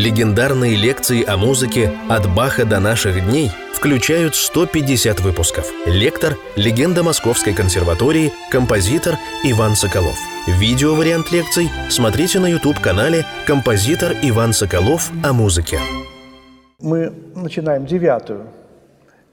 [0.00, 5.70] Легендарные лекции о музыке «От Баха до наших дней» включают 150 выпусков.
[5.84, 10.16] Лектор– легенда Московской консерватории, композитор Иван Соколов.
[10.46, 15.78] Видео-вариант лекций смотрите на YouTube-канале «Композитор Иван Соколов о музыке».
[16.78, 18.46] Мы начинаем девятую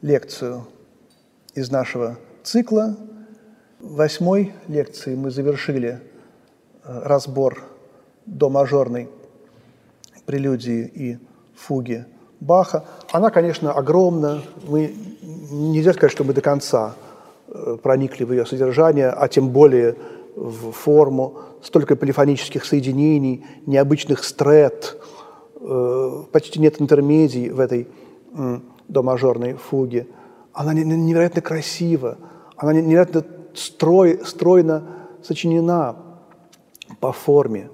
[0.01, 0.67] лекцию
[1.55, 2.97] из нашего цикла.
[3.79, 6.01] Восьмой лекции мы завершили
[6.83, 7.63] э, разбор
[8.25, 9.07] до мажорной
[10.27, 11.17] прелюдии и
[11.55, 12.05] фуги
[12.39, 12.85] Баха.
[13.11, 14.43] Она, конечно, огромна.
[14.67, 14.93] Мы,
[15.49, 16.93] нельзя сказать, что мы до конца
[17.47, 19.95] э, проникли в ее содержание, а тем более
[20.35, 21.37] в форму.
[21.63, 24.97] Столько полифонических соединений, необычных стрет,
[25.59, 27.87] э, почти нет интермедий в этой
[28.87, 30.07] до мажорной фуге.
[30.53, 32.17] Она невероятно красива,
[32.57, 33.23] она невероятно
[33.55, 34.83] строй, стройно
[35.23, 35.95] сочинена
[36.99, 37.69] по форме.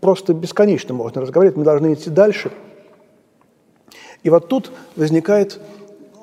[0.00, 2.52] Просто бесконечно можно разговаривать, мы должны идти дальше.
[4.22, 5.60] И вот тут возникает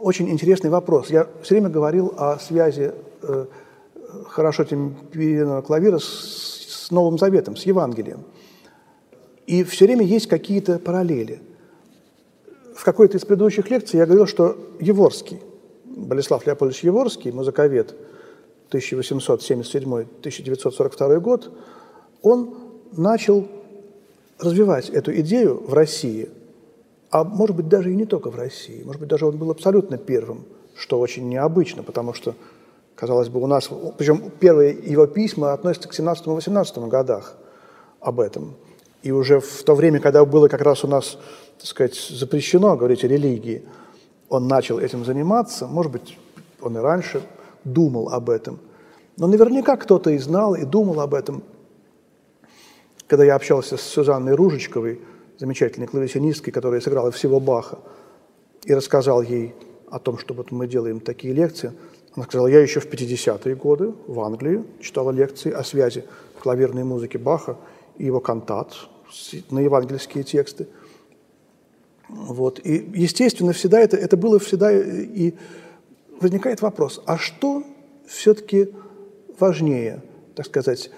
[0.02, 1.10] очень интересный вопрос.
[1.10, 3.46] Я все время говорил о связи э,
[4.28, 8.24] хорошо темперированного клавира с, с Новым Заветом, с Евангелием.
[9.48, 11.42] И все время есть какие-то параллели.
[12.76, 15.40] В какой-то из предыдущих лекций я говорил, что Еворский,
[15.86, 17.96] Болеслав Леопольдович Еворский, музыковед
[18.72, 21.52] 1877-1942 год,
[22.22, 22.54] он
[22.92, 23.48] начал
[24.40, 26.30] развивать эту идею в России,
[27.10, 29.98] а может быть даже и не только в России, может быть даже он был абсолютно
[29.98, 32.36] первым, что очень необычно, потому что,
[32.96, 37.38] казалось бы, у нас, причем первые его письма относятся к 17-18 годах
[38.00, 38.56] об этом.
[39.04, 41.18] И уже в то время, когда было как раз у нас,
[41.58, 43.64] так сказать, запрещено говорить о религии,
[44.30, 46.18] он начал этим заниматься, может быть,
[46.60, 47.22] он и раньше
[47.64, 48.60] думал об этом.
[49.18, 51.44] Но наверняка кто-то и знал, и думал об этом
[53.08, 55.02] когда я общался с Сюзанной Ружечковой,
[55.38, 57.80] замечательной клавесинисткой, которая сыграла всего Баха,
[58.64, 59.54] и рассказал ей
[59.90, 61.72] о том, что вот мы делаем такие лекции,
[62.16, 66.06] она сказала, я еще в 50-е годы в Англии читала лекции о связи
[66.42, 67.58] клавирной музыки Баха
[67.98, 68.74] и его кантат
[69.52, 70.68] на евангельские тексты.
[72.08, 72.60] Вот.
[72.64, 74.72] И, естественно, всегда это, это было всегда...
[74.72, 75.34] И
[76.22, 77.64] возникает вопрос, а что
[78.08, 78.70] все-таки
[79.38, 80.02] важнее,
[80.36, 80.90] так сказать,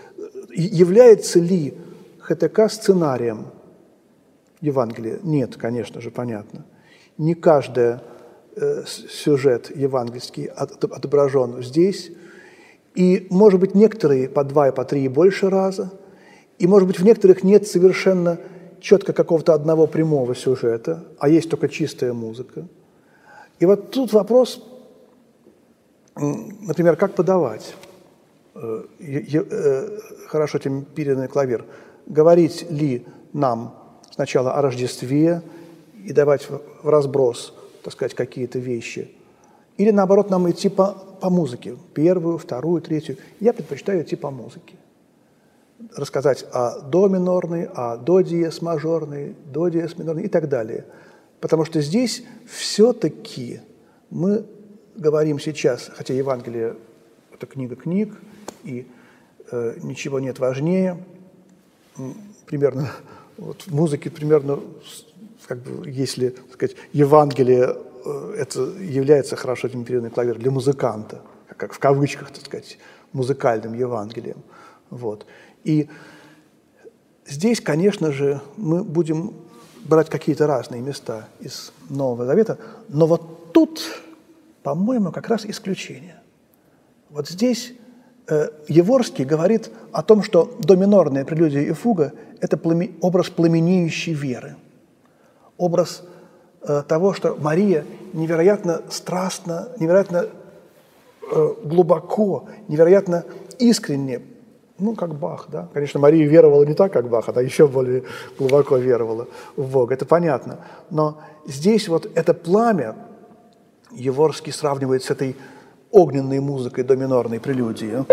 [0.54, 1.74] является ли
[2.28, 3.48] ХТК сценарием
[4.60, 5.20] Евангелия?
[5.24, 6.66] Нет, конечно же, понятно.
[7.18, 8.00] Не каждый
[8.56, 12.12] э, сюжет евангельский отображен здесь.
[12.96, 15.94] И, может быть, некоторые по два и по три и больше раза.
[16.60, 18.40] И, может быть, в некоторых нет совершенно
[18.82, 22.68] четко какого-то одного прямого сюжета, а есть только чистая музыка.
[23.60, 24.64] И вот тут вопрос,
[26.16, 27.74] например, как подавать
[28.56, 31.64] э, э, хорошо темперированный клавир–
[32.08, 33.76] говорить ли нам
[34.12, 35.42] сначала о Рождестве
[36.04, 37.54] и давать в разброс,
[37.84, 39.12] так сказать, какие-то вещи,
[39.78, 43.18] или наоборот нам идти по, по музыке, первую, вторую, третью.
[43.40, 44.76] Я предпочитаю идти по музыке.
[45.96, 50.86] Рассказать о до минорной, о до диез мажорной, до диез минорной и так далее.
[51.40, 53.62] Потому что здесь все-таки
[54.10, 54.44] мы
[54.96, 56.76] говорим сейчас, хотя Евангелие–
[57.32, 58.20] это книга книг,
[58.64, 58.88] и
[59.52, 60.98] э, ничего нет важнее–
[62.46, 62.92] примерно,
[63.38, 64.60] вот в музыке примерно,
[65.46, 67.76] как бы, если так сказать, Евангелие
[68.06, 71.22] э, это является хорошо темперированный клавир для музыканта,
[71.56, 72.78] как в кавычках, так сказать,
[73.14, 74.44] музыкальным Евангелием.
[74.90, 75.26] Вот.
[75.64, 75.90] И
[77.26, 79.34] здесь, конечно же, мы будем
[79.84, 82.58] брать какие-то разные места из Нового Завета,
[82.90, 83.82] но вот тут,
[84.64, 86.22] по-моему, как раз исключение.
[87.10, 87.74] Вот здесь
[88.68, 92.12] Еворский говорит о том, что доминорная прелюдия и фуга–
[92.42, 92.60] это
[93.02, 94.56] образ пламенеющей веры,
[95.58, 96.04] образ
[96.62, 100.28] э, того, что Мария невероятно страстно, невероятно
[101.32, 103.24] э, глубоко, невероятно
[103.60, 104.22] искренне,
[104.80, 105.70] ну, как Бах, да.
[105.74, 108.04] Конечно, Мария веровала не так, как Бах, она еще более
[108.38, 110.60] глубоко веровала в Бога, это понятно.
[110.90, 112.96] Но здесь вот это пламя
[113.92, 115.36] Еворский сравнивает с этой
[115.98, 118.06] огненной музыкой до минорной прелюдии.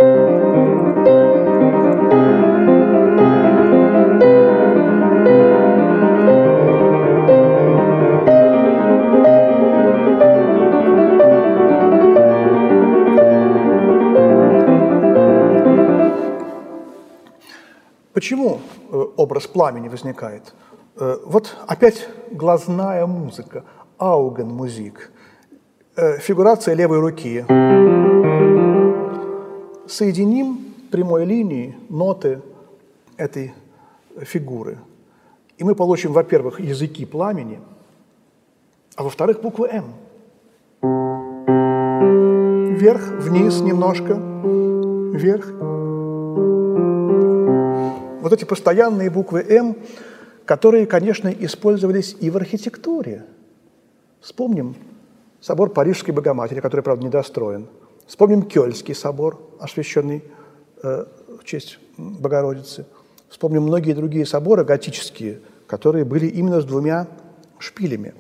[18.15, 18.61] Почему
[18.91, 20.55] э, образ пламени возникает?
[20.97, 23.65] Э, вот опять глазная музыка,
[23.99, 25.11] ауген-музик–
[25.97, 27.45] фигурация левой руки.
[29.87, 30.59] Соединим
[30.91, 32.41] прямой линией ноты
[33.17, 33.55] этой
[34.23, 34.79] фигуры.
[35.57, 37.61] И мы получим, во-первых, языки пламени,
[38.97, 39.85] а во-вторых, буквы «М».
[42.75, 45.53] Вверх, вниз немножко, вверх.
[48.21, 49.77] Вот эти постоянные буквы «М»,
[50.45, 53.25] которые, конечно, использовались и в архитектуре.
[54.21, 54.75] Вспомним
[55.45, 57.67] собор Парижской Богоматери, который, правда, недостроен.
[58.07, 60.25] Вспомним Кёльский собор, освященный
[60.83, 61.05] э,
[61.39, 62.87] в честь Богородицы.
[63.29, 67.09] Вспомним многие другие соборы готические, которые были именно с двумя
[67.59, 68.15] шпилями.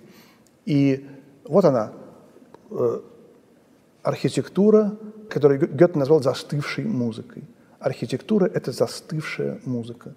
[0.67, 1.09] И
[1.44, 1.93] вот она,
[2.71, 3.00] э,
[4.03, 4.94] архитектура,
[5.31, 7.44] которую Гёте назвал застывшей музыкой.
[7.79, 10.15] Архитектура– это застывшая музыка.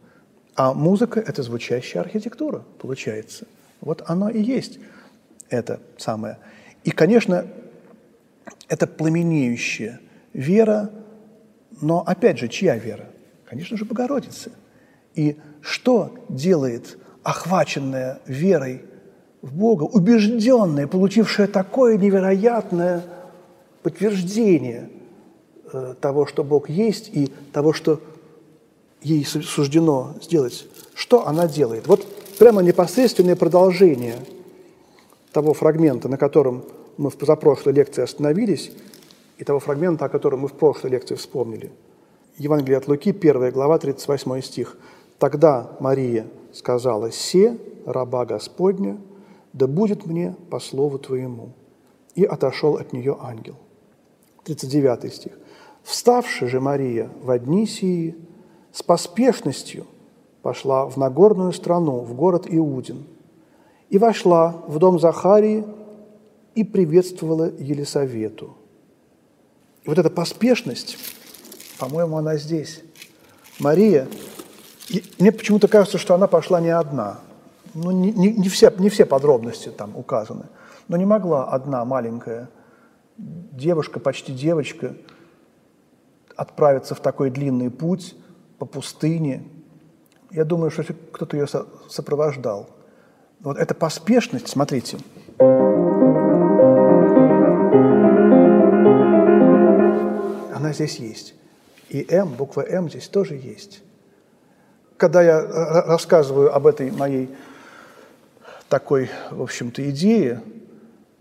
[0.56, 3.46] А музыка– это звучащая архитектура, получается.
[3.80, 4.80] Вот оно и есть
[5.50, 6.38] это самое.
[6.84, 7.48] И, конечно,
[8.68, 10.00] это пламенеющая
[10.34, 10.92] вера,
[11.82, 13.06] но, опять же, чья вера?
[13.46, 14.52] Конечно же, Богородицы.
[15.16, 18.84] И что делает охваченная верой
[19.42, 23.04] в Бога, убежденная, получившая такое невероятное
[23.84, 24.90] подтверждение
[25.72, 28.02] э, того, что Бог есть, и того, что
[29.02, 31.88] ей суждено сделать, что она делает?
[31.88, 32.06] Вот
[32.38, 34.18] прямо непосредственное продолжение
[35.38, 36.64] того фрагмента, на котором
[36.98, 38.72] мы в позапрошлой лекции остановились,
[39.38, 41.70] и того фрагмента, о котором мы в прошлой лекции вспомнили.
[42.40, 44.78] Евангелие от Луки, 1 глава, 38 стих.
[45.20, 47.56] «Тогда Мария сказала, «Се,
[47.86, 48.98] раба Господня,
[49.54, 51.50] да будет мне по слову Твоему».
[52.16, 53.58] И отошел от нее ангел.
[54.44, 55.34] 39 стих.
[55.84, 58.16] «Вставши же Мария в одни сии,
[58.74, 59.86] с поспешностью
[60.42, 63.06] пошла в Нагорную страну, в город Иудин,
[63.90, 65.66] и вошла в дом Захарии
[66.56, 68.56] и приветствовала Елисавету».
[69.84, 70.98] И вот эта поспешность,
[71.80, 72.82] по-моему, она здесь.
[73.60, 74.08] Мария
[74.90, 77.20] и мне почему-то кажется, что она пошла не одна.
[77.74, 80.46] Ну, не, не, не, все, не все подробности там указаны.
[80.88, 82.50] Но не могла одна маленькая
[83.18, 84.96] девушка, почти девочка,
[86.36, 88.16] отправиться в такой длинный путь
[88.60, 89.44] по пустыне.
[90.32, 92.70] Я думаю, что кто-то ее со сопровождал.
[93.40, 94.98] Вот эта поспешность, смотрите.
[100.54, 101.34] Она здесь есть.
[101.90, 103.84] И М, буква М здесь тоже есть
[104.98, 105.42] когда я
[105.86, 107.34] рассказываю об этой моей
[108.68, 110.42] такой, в общем-то, идее,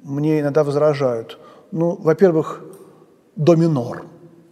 [0.02, 1.38] мне иногда возражают.
[1.70, 2.64] Ну, во-первых,
[3.36, 4.06] до минор,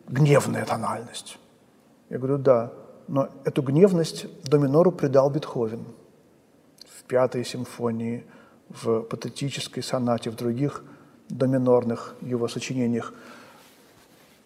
[0.06, 1.38] гневная тональность.
[2.10, 2.72] Я говорю, да,
[3.08, 5.84] но эту гневность до минору придал Бетховен
[7.06, 8.24] пятой симфонии,
[8.82, 10.84] в патетической сонате, в других
[11.28, 13.12] доминорных его сочинениях.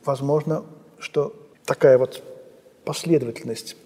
[0.05, 0.64] Возможно,
[0.99, 1.34] что
[1.64, 2.22] такая вот
[2.84, 3.76] последовательность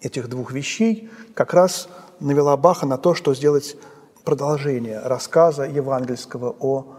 [0.00, 1.88] этих двух вещей как раз
[2.20, 3.76] навела Баха на то, что сделать
[4.24, 6.96] продолжение рассказа евангельского о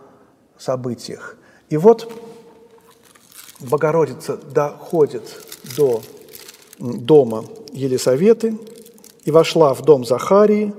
[0.57, 1.37] событиях.
[1.69, 2.11] И вот
[3.59, 5.23] Богородица доходит
[5.77, 6.01] до
[6.79, 8.57] дома Елисаветы
[9.23, 10.73] и вошла в дом Захарии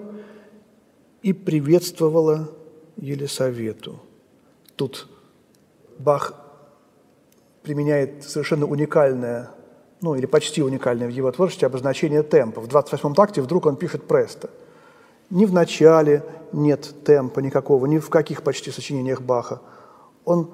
[1.22, 2.48] и приветствовала
[2.96, 4.00] Елисавету.
[4.76, 5.08] Тут
[5.98, 6.34] Бах
[7.62, 9.50] применяет совершенно уникальное
[10.04, 12.60] ну или почти уникальное в его творчестве обозначение темпа.
[12.60, 14.50] В 28-м такте вдруг он пишет престо.
[15.30, 19.62] Ни в начале нет темпа никакого, ни в каких почти сочинениях Баха.
[20.26, 20.50] Он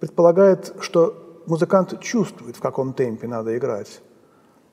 [0.00, 4.00] предполагает, что музыкант чувствует, в каком темпе надо играть.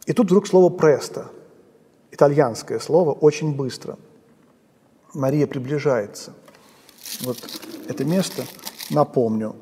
[0.05, 1.29] И тут вдруг слово «престо»,
[2.13, 3.97] итальянское слово, очень быстро.
[5.13, 6.33] Мария приближается.
[7.21, 7.37] Вот
[7.87, 8.43] это место,
[8.89, 9.55] напомню,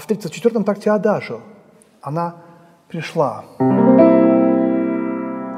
[0.00, 1.40] в 34-м такте Адажу
[2.02, 2.36] она
[2.88, 3.44] пришла,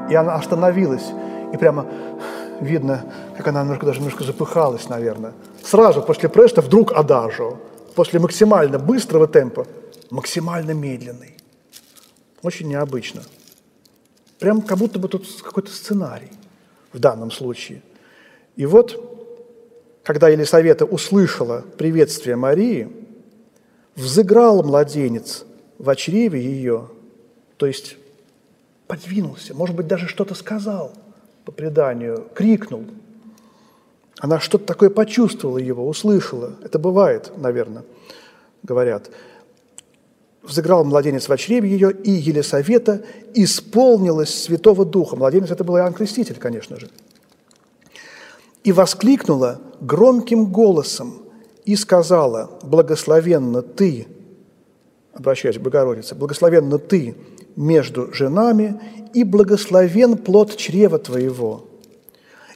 [0.09, 1.05] и она остановилась,
[1.53, 1.87] и прямо
[2.59, 3.05] видно,
[3.37, 5.33] как она немножко, даже немножко запыхалась, наверное.
[5.63, 7.57] Сразу после преста вдруг Адажу,
[7.95, 9.65] после максимально быстрого темпа,
[10.09, 11.37] максимально медленный.
[12.41, 13.21] Очень необычно.
[14.39, 16.31] Прям как будто бы тут какой-то сценарий
[16.91, 17.81] в данном случае.
[18.55, 18.99] И вот,
[20.03, 22.91] когда Елисавета услышала приветствие Марии,
[23.95, 25.45] взыграл младенец
[25.77, 26.89] в чреве ее,
[27.57, 27.97] то есть
[28.87, 30.91] подвинулся, может быть, даже что-то сказал
[31.45, 32.85] по преданию, крикнул.
[34.19, 36.53] Она что-то такое почувствовала его, услышала.
[36.63, 37.83] Это бывает, наверное,
[38.61, 39.09] говорят.
[40.41, 43.03] взыграл младенец в чреве ее, и Елисавета
[43.33, 45.15] исполнилась Святого Духа.
[45.15, 46.89] Младенец– это был Иоанн Креститель, конечно же.
[48.63, 51.23] И воскликнула громким голосом
[51.65, 54.07] и сказала, «Благословенна ты,
[55.13, 57.15] обращаясь к Богородице, благословенна ты
[57.55, 58.79] между женами,
[59.13, 61.67] и благословен плод чрева твоего.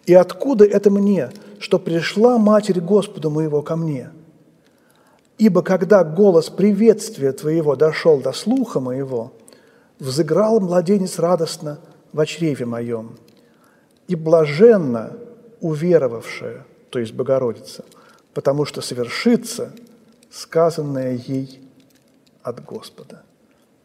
[0.06, 4.10] И откуда это мне, что пришла Матерь Господа моего ко мне?
[5.38, 9.34] Ибо когда голос приветствия твоего дошел до слуха моего,
[10.00, 11.80] взыграл младенец радостно
[12.12, 13.18] в чреве моем,
[14.08, 15.14] и блаженно
[15.62, 17.86] уверовавшая, то есть Богородица,
[18.34, 19.74] потому что совершится
[20.32, 21.67] сказанное ей
[22.48, 23.24] от Господа.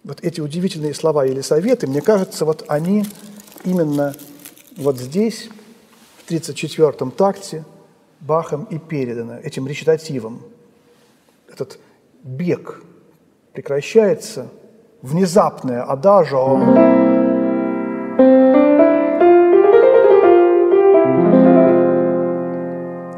[0.04, 3.04] Вот эти удивительные слова или советы, мне кажется, вот они
[3.64, 4.14] именно
[4.76, 5.48] вот здесь,
[6.18, 7.64] в 34-м такте,
[8.20, 10.42] Бахом и переданы, этим речитативом.
[11.48, 11.78] Этот
[12.22, 12.80] бег
[13.52, 14.46] прекращается,
[15.02, 16.38] внезапное адажо.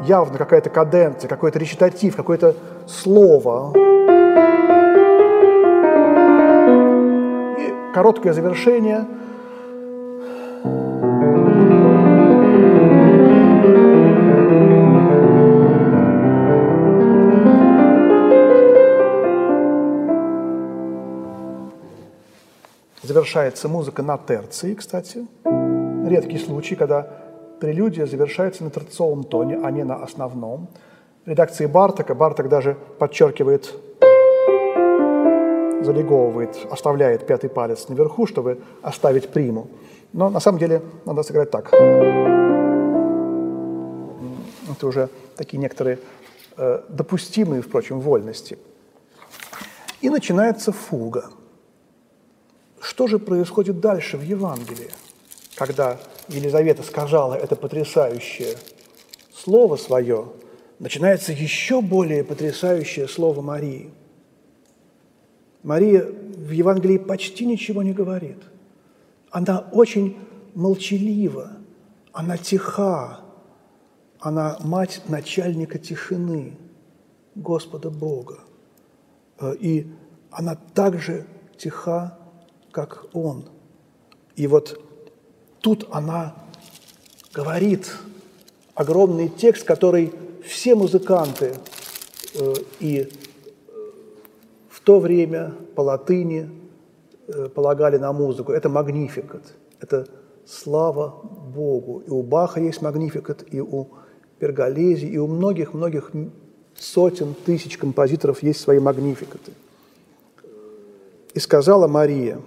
[0.07, 2.55] Явно какая-то каденция, какой-то речитатив, какое-то
[2.87, 3.73] слово.
[7.95, 9.05] Короткое завершение.
[23.01, 25.25] Завершается музыка на терции, кстати.
[26.05, 27.07] Редкий случай, когда
[27.61, 30.67] прелюдия завершается на терциовом тоне, а не на основном.
[31.25, 33.73] В редакции Бартака Бартак даже подчеркивает
[35.85, 39.67] залеговывает, оставляет пятый палец наверху, чтобы оставить приму.
[40.11, 41.71] Но на самом деле надо сыграть так.
[44.71, 45.99] Это уже такие некоторые
[46.57, 48.57] э, допустимые, впрочем, вольности.
[50.01, 51.25] И начинается фуга.
[52.79, 54.91] Что же происходит дальше в Евангелии,
[55.55, 58.55] когда Елизавета сказала это потрясающее
[59.33, 60.27] слово свое,
[60.79, 63.91] начинается еще более потрясающее слово Марии–
[65.65, 68.37] Мария в Евангелии почти ничего не говорит.
[69.31, 70.15] Она очень
[70.53, 71.53] молчалива,
[72.13, 73.21] она тиха,
[74.19, 76.55] она мать начальника тишины,
[77.33, 78.41] Господа Бога.
[79.39, 79.87] Э, и
[80.29, 81.25] она также
[81.57, 82.15] тиха,
[82.71, 83.45] как Он.
[84.35, 84.79] И вот
[85.61, 86.35] тут она
[87.33, 87.91] говорит
[88.75, 90.13] огромный текст, который
[90.45, 91.55] все музыканты
[92.35, 93.09] э, и
[94.85, 96.49] то время по латыни
[97.27, 98.51] э, полагали на музыку.
[98.51, 99.41] Это магнификат,
[99.81, 100.07] это
[100.45, 101.21] слава
[101.53, 102.03] Богу.
[102.05, 103.87] И у Баха есть магнификат, и у
[104.39, 106.11] Перголези, и у многих-многих
[106.75, 109.53] сотен тысяч композиторов есть свои магнификаты.
[111.33, 112.39] И сказала Мария,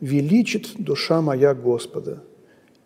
[0.00, 2.22] «Величит душа моя Господа,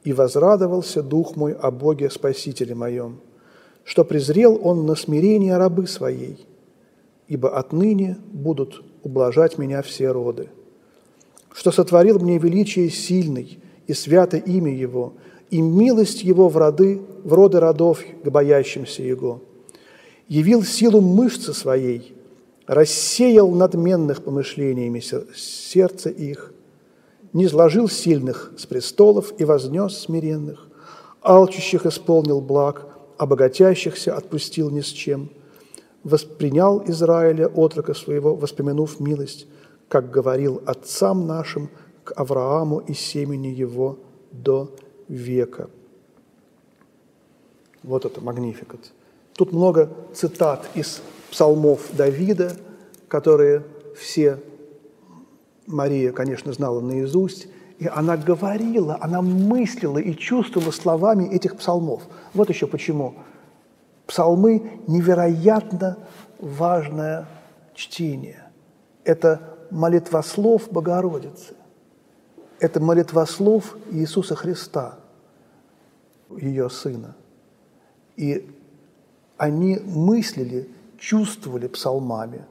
[0.02, 3.20] и возрадовался дух мой о Боге Спасителе моем,
[3.84, 6.46] что презрел Он на смирение рабы своей,
[7.28, 10.48] ибо отныне будут ублажать меня все роды.
[11.52, 15.14] Что сотворил мне величие сильный и свято имя Его,
[15.50, 19.42] и милость Его в роды, в роды родов к боящимся Его.
[20.28, 22.14] Явил силу мышцы своей,
[22.66, 26.52] рассеял надменных помышлениями сердца их,
[27.32, 30.66] не сложил сильных с престолов и вознес смиренных,
[31.22, 32.86] алчущих исполнил благ,
[33.18, 35.30] а богатящихся отпустил ни с чем–
[36.06, 39.48] воспринял Израиля, отрока своего, воспомянув милость,
[39.88, 41.68] как говорил отцам нашим
[42.04, 43.98] к Аврааму и семени его
[44.30, 44.70] до
[45.08, 45.68] века.
[47.82, 48.92] Вот это магнификат.
[49.34, 52.52] Тут много цитат из псалмов Давида,
[53.08, 53.64] которые
[53.96, 54.40] все
[55.66, 57.48] Мария, конечно, знала наизусть,
[57.80, 62.04] и она говорила, она мыслила и чувствовала словами этих псалмов.
[62.32, 63.16] Вот еще почему
[64.06, 65.98] Псалмы– невероятно
[66.38, 67.26] важное
[67.74, 68.50] чтение.
[69.04, 71.54] Это молитвослов Богородицы.
[72.60, 74.98] Это молитвослов Иисуса Христа,
[76.30, 77.14] ее Сына.
[78.16, 78.48] И
[79.36, 82.46] они мыслили, чувствовали псалмами.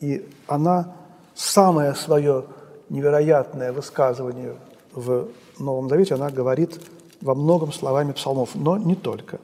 [0.00, 0.96] И она
[1.34, 2.46] самое свое
[2.88, 4.56] невероятное высказывание
[4.92, 6.80] в Новом Завете, она говорит
[7.20, 9.38] во многом словами псалмов, но не только.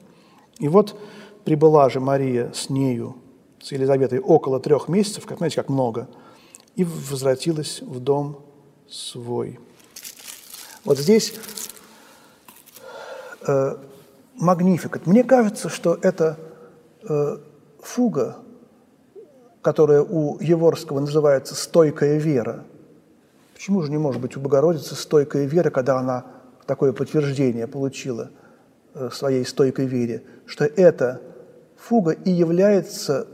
[0.59, 0.99] И вот
[1.47, 3.15] Прибыла же Мария с нею,
[3.63, 6.09] с Елизаветой, около трех месяцев, как, знаете, как много,
[6.75, 8.45] и возвратилась в дом
[8.89, 9.57] свой.
[10.83, 11.35] Вот здесь
[13.47, 13.77] э,
[14.35, 15.07] магнификат.
[15.07, 16.37] Мне кажется, что это
[17.07, 17.37] э,
[17.79, 18.39] фуга,
[19.61, 22.65] которая у Еворского называется «стойкая вера».
[23.53, 26.25] Почему же не может быть у Богородицы стойкая вера, когда она
[26.65, 28.31] такое подтверждение получила
[28.93, 31.21] э, своей стойкой вере, что эта
[31.77, 33.27] фуга и является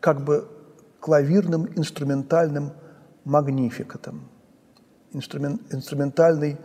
[0.00, 0.48] как бы
[1.00, 2.72] клавирным инструментальным
[3.24, 4.28] магнификатом,
[5.12, 6.56] инструмен, инструментальный,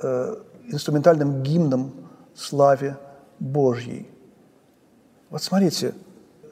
[0.00, 0.36] э,
[0.68, 1.92] инструментальным гимном
[2.34, 2.96] славе
[3.38, 4.08] Божьей.
[5.30, 5.94] Вот смотрите,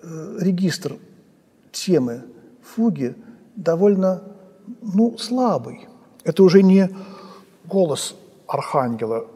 [0.03, 0.97] э, регистр
[1.73, 2.23] темы
[2.63, 3.17] фуги
[3.57, 4.23] довольно
[4.83, 5.89] ну, слабый.
[6.25, 6.89] Это уже не
[7.65, 9.27] голос архангела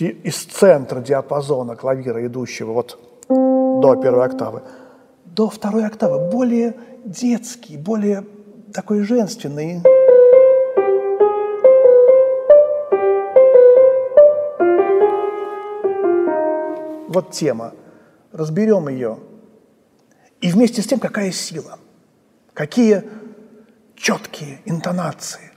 [0.00, 2.98] из центра диапазона клавира, идущего вот
[3.80, 4.62] до первой октавы,
[5.24, 8.24] до второй октавы, более детский, более
[8.72, 9.82] такой женственный.
[17.08, 17.72] Вот тема.
[18.32, 19.18] Разберем ее.
[20.40, 21.78] И вместе с тем, какая сила,
[22.52, 23.04] какие
[23.94, 25.50] четкие интонации,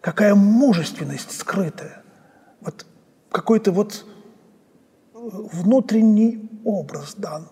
[0.00, 2.02] какая мужественность скрытая.
[2.60, 2.84] Вот
[3.30, 4.04] какой-то вот
[5.14, 5.18] э,
[5.52, 7.48] внутренний образ дан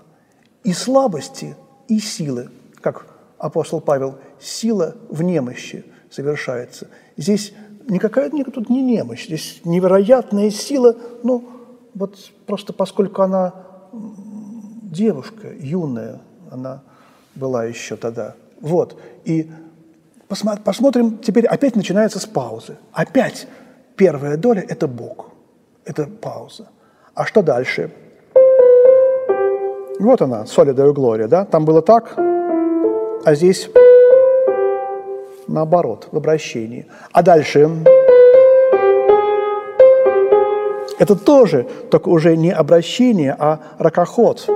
[0.65, 1.57] и слабости,
[1.89, 2.51] и силы,
[2.81, 3.07] как
[3.39, 6.89] апостол Павел, сила в немощи совершается.
[7.17, 7.53] Здесь
[7.89, 11.49] никакая тут не немощь, здесь невероятная сила, ну,
[11.95, 12.17] вот
[12.47, 13.55] просто поскольку она
[13.93, 16.83] девушка юная, она
[17.35, 18.35] была еще тогда.
[18.61, 19.51] Вот, и
[20.29, 22.79] посмотрим, теперь опять начинается с паузы.
[22.93, 23.49] Опять
[23.97, 25.31] первая доля– это Бог,
[25.85, 26.69] это пауза.
[27.15, 27.93] А что дальше?
[29.99, 31.45] Вот она, и глория, да?
[31.45, 33.71] Там было так, а здесь
[35.47, 36.87] наоборот, в обращении.
[37.13, 37.69] А дальше
[40.99, 44.49] это тоже, только уже не обращение, а ракоход.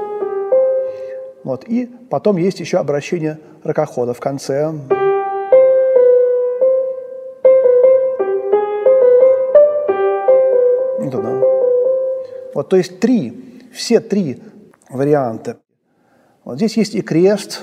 [1.44, 1.64] Вот.
[1.64, 4.72] И потом есть еще обращение ракохода в конце.
[10.98, 11.40] Вот, да.
[12.54, 14.42] вот, то есть три, все три
[14.90, 15.58] варианта.
[16.44, 17.62] Вот здесь есть и крест,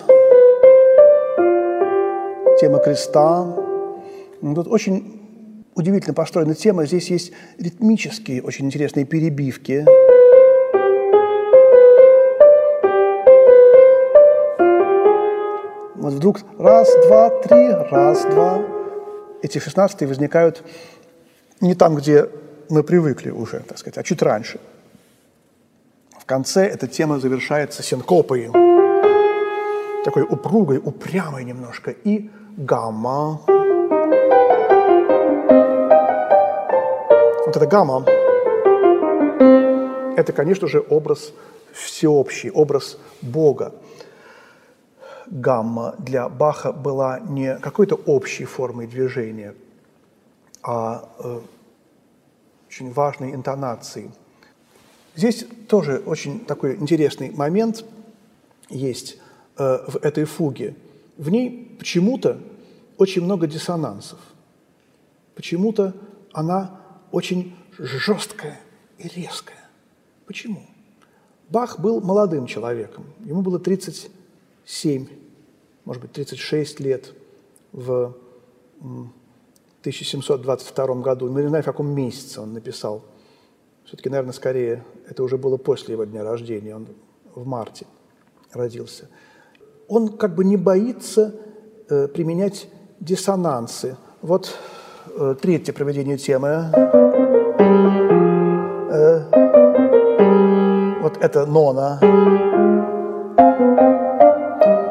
[2.60, 3.56] тема креста.
[4.42, 5.22] Тут очень
[5.76, 6.86] удивительно построена тема.
[6.86, 9.86] Здесь есть ритмические, очень интересные перебивки.
[15.96, 18.62] Вот вдруг раз, два, три, раз, два.
[19.42, 20.64] Эти шестнадцатые возникают
[21.62, 22.28] не там, где
[22.70, 24.60] мы привыкли уже, так сказать, а чуть раньше.
[26.24, 28.46] В конце эта тема завершается синкопой,
[30.06, 33.42] такой упругой, упрямой немножко, и гамма.
[37.46, 38.06] Вот эта гамма–
[40.16, 41.34] это, конечно же, образ
[41.74, 43.74] всеобщий, образ Бога.
[45.28, 49.56] Гамма для Баха была не какой-то общей формой движения,
[50.62, 51.42] а э,
[52.70, 54.10] очень важной интонацией.
[55.16, 57.86] Здесь тоже очень такой интересный момент
[58.70, 59.18] есть
[59.58, 60.76] э, в этой фуге.
[61.18, 62.40] В ней почему-то
[62.98, 64.20] очень много диссонансов.
[65.36, 65.94] Почему-то
[66.32, 66.80] она
[67.12, 68.60] очень жесткая
[68.98, 69.70] и резкая.
[70.26, 70.64] Почему?
[71.50, 73.06] Бах был молодым человеком.
[73.20, 75.08] Ему было 37,
[75.86, 77.14] может быть, 36 лет
[77.72, 78.16] в
[78.80, 81.30] 1722 году.
[81.30, 83.04] Мы не знаем, в каком месяце он написал.
[83.94, 86.76] Все-таки, наверное, скорее, это уже было после его дня рождения.
[86.76, 86.88] Он
[87.36, 87.86] в марте
[88.52, 89.08] родился.
[89.88, 91.36] Он как бы не боится
[91.92, 92.68] э, применять
[93.00, 93.96] диссонансы.
[94.24, 94.58] Вот
[95.16, 96.72] э, третье проведение темы.
[98.90, 99.20] Э,
[101.00, 102.00] вот это нона.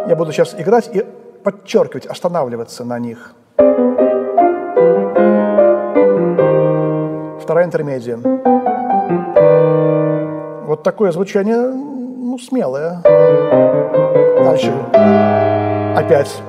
[0.08, 1.04] Я буду сейчас играть и
[1.42, 3.34] подчеркивать, останавливаться на них.
[7.42, 8.81] Вторая интермедия.
[10.84, 13.00] Такое звучание, ну, смелое.
[14.44, 14.72] Дальше.
[15.96, 16.42] Опять.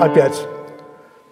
[0.00, 0.46] Опять.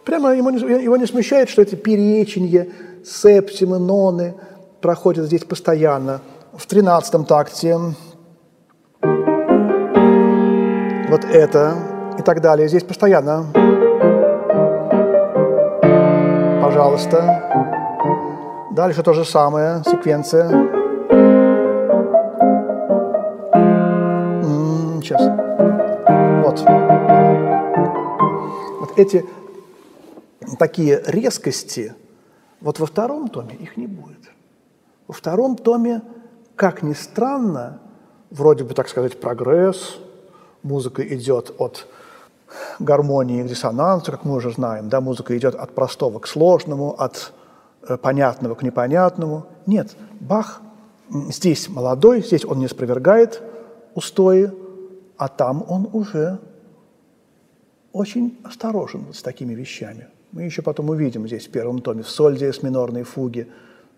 [0.05, 2.69] Прямо ему не, его не смущает, что эти переченья,
[3.05, 4.35] септимы, ноны
[4.81, 6.21] проходят здесь постоянно.
[6.53, 7.77] В тринадцатом такте
[11.11, 11.75] вот это
[12.19, 12.69] и так далее.
[12.69, 13.47] Здесь постоянно
[16.79, 17.48] пожалуйста.
[18.79, 20.49] Дальше то же самое, секвенция.
[25.03, 25.21] Сейчас.
[26.45, 26.61] Вот.
[28.79, 29.27] Вот эти
[30.61, 31.93] такие резкости,
[32.61, 34.31] вот во втором томе их не будет.
[35.09, 36.01] Во втором томе,
[36.55, 37.81] как ни странно,
[38.31, 39.99] вроде бы, так сказать, прогресс,
[40.63, 41.89] музыка идет от
[42.79, 47.33] гармонии к диссонансу, как мы уже знаем, да, музыка идет от простого к сложному, от
[47.97, 49.47] понятного к непонятному.
[49.67, 50.61] Нет, Бах
[51.11, 53.43] здесь молодой, здесь он не спровергает
[53.95, 54.53] устои,
[55.17, 56.39] а там он уже
[57.93, 60.09] очень осторожен с такими вещами.
[60.33, 63.49] Мы еще потом увидим здесь в первом томе, в соль диез минорной фуге,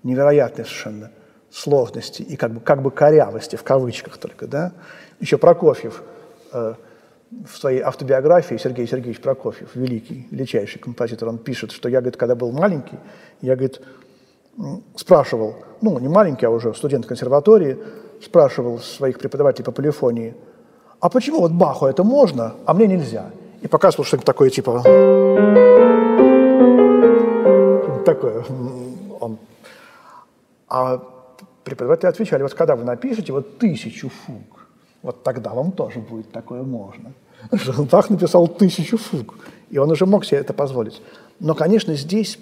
[0.03, 1.11] невероятной совершенно
[1.51, 4.73] сложности и как бы, как бы корявости, в кавычках только, да.
[5.19, 6.03] Еще Прокофьев
[6.53, 6.75] э,
[7.31, 12.35] в своей автобиографии, Сергей Сергеевич Прокофьев, великий, величайший композитор, он пишет, что я, говорит, когда
[12.35, 12.99] был маленький,
[13.41, 13.81] я, говорит,
[14.97, 17.79] спрашивал, ну, не маленький, а уже студент консерватории,
[18.23, 20.35] спрашивал своих преподавателей по полифонии,
[21.01, 23.31] а почему вот Баху это можно, а мне нельзя?
[23.63, 24.83] И показывал что-нибудь такое, типа...
[28.05, 28.45] Такое.
[29.21, 29.39] Он.
[30.69, 31.01] А
[31.65, 34.60] преподаватели отвечали, вот когда вы напишете вот тысячу фуг,
[35.03, 37.13] вот тогда вам тоже будет такое можно.
[37.91, 39.39] Бах написал тысячу фуг,
[39.71, 41.01] и он уже мог себе это позволить.
[41.39, 42.39] Но, конечно, здесь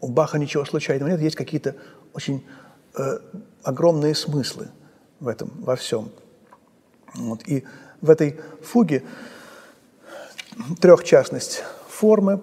[0.00, 1.76] у Баха ничего случайного нет, есть какие-то
[2.14, 2.44] очень
[2.96, 3.18] э,
[3.62, 4.68] огромные смыслы
[5.20, 6.10] в этом, во всем.
[7.14, 7.46] Вот.
[7.46, 7.64] И
[8.00, 9.04] в этой фуге
[10.80, 12.40] трехчастность формы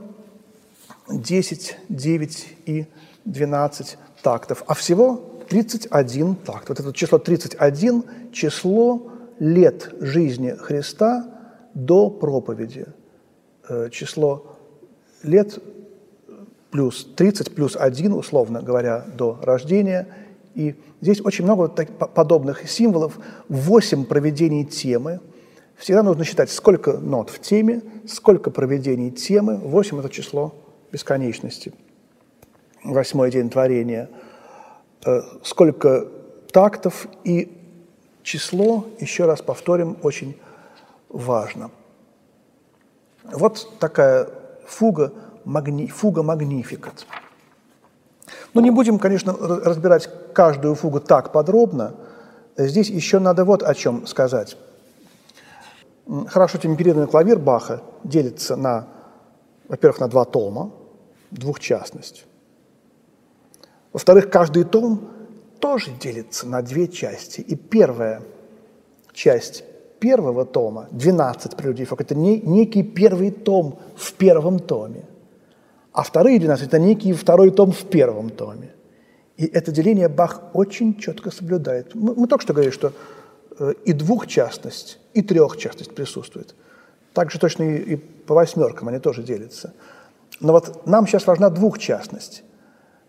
[1.10, 2.86] 10, 9 и
[3.26, 6.70] 12 тактов, а всего 31 такт.
[6.70, 11.26] Вот это число 31– число лет жизни Христа
[11.74, 12.88] до проповеди.
[13.68, 14.58] Э, число
[15.24, 15.60] лет
[16.72, 20.08] плюс 30 плюс 1, условно говоря, до рождения.
[20.56, 23.20] И здесь очень много подобных символов.
[23.48, 25.20] Восемь проведений темы.
[25.76, 29.58] Всегда нужно считать, сколько нот в теме, сколько проведений темы.
[29.58, 30.56] Восемь– это число
[30.92, 31.74] бесконечности.
[32.84, 34.10] Восьмой день творения.
[35.06, 36.08] Э, сколько
[36.52, 37.52] тактов и
[38.24, 40.38] число, еще раз повторим, очень
[41.10, 41.72] важно.
[43.24, 44.30] Вот такая
[44.66, 45.14] фуга–
[45.48, 47.06] магни, фуга магнификат.
[48.54, 51.96] Ну, не будем, конечно, разбирать каждую фугу так подробно.
[52.58, 54.58] Здесь еще надо вот о чем сказать.
[56.28, 58.88] Хорошо темперированный клавир Баха делится на,
[59.68, 60.72] во-первых, на два тома,
[61.32, 62.26] двухчастность.
[63.98, 65.10] Во-вторых, каждый том
[65.60, 67.42] тоже делится на две части.
[67.42, 68.22] И первая
[69.12, 69.64] часть
[70.00, 75.06] первого тома, 12 прелюдий это не, некий первый том в первом томе–
[75.98, 78.70] а вторые 12– это некий второй том в первом томе.
[79.36, 81.96] И это деление Бах очень четко соблюдает.
[81.96, 82.94] Мы, мы только что говорили, что
[83.58, 86.54] э, и двухчастность, и трехчастность присутствует.
[87.14, 89.74] Также точно и, и по восьмеркам они тоже делятся.
[90.40, 92.44] Но вот нам сейчас важна двухчастность.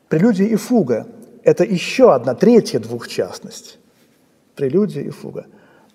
[0.08, 1.06] Прелюдия и фуга–
[1.44, 3.78] это еще одна, третья двухчастность.
[4.54, 5.46] Прелюдия и фуга.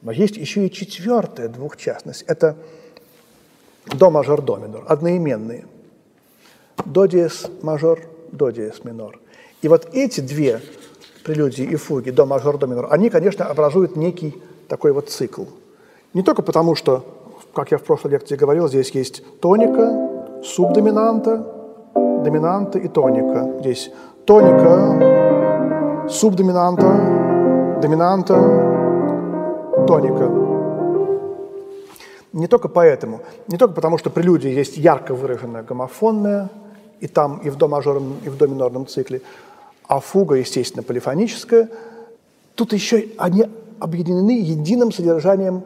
[0.02, 2.24] Но есть еще и четвертая двухчастность.
[2.24, 2.56] Это
[3.86, 5.66] до мажор до минор, одноименные–
[6.86, 9.20] до диез мажор, до диез минор.
[9.62, 10.62] И вот эти две
[11.24, 14.36] прелюдии и фуги, до мажор, до минор, они, конечно, образуют некий
[14.68, 15.46] такой вот цикл.
[16.14, 17.06] Не только потому, что,
[17.54, 21.63] как я в прошлой лекции говорил, здесь есть тоника, субдоминанта,
[22.24, 23.60] доминанта и тоника.
[23.60, 23.92] Здесь
[24.26, 28.36] тоника, субдоминанта, доминанта,
[29.88, 30.30] тоника.
[32.34, 36.50] Не только поэтому, не только потому, что прелюдия есть ярко выраженная гомофонная,
[37.00, 39.22] и там, и в до мажорном, и в до минорном цикле,
[39.88, 41.70] а фуга, естественно, полифоническая.
[42.56, 43.46] Тут еще они
[43.80, 45.64] объединены единым содержанием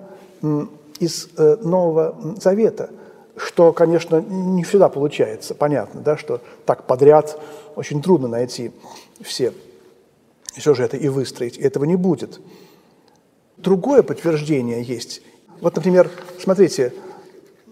[1.00, 2.90] из э, Нового Завета,
[3.38, 5.56] что, конечно, не всегда получается.
[5.56, 7.40] Понятно, да, что так подряд
[7.76, 8.72] очень трудно найти
[9.22, 9.54] все
[10.58, 11.58] сюжеты и выстроить.
[11.58, 12.40] Этого не будет.
[13.58, 15.22] Другое подтверждение есть.
[15.62, 16.94] Вот, например, смотрите,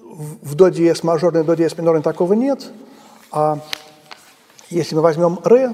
[0.04, 2.71] в до диез мажорной, до диез минорной такого нет–
[3.36, 3.60] а
[4.69, 5.73] если мы возьмем ре,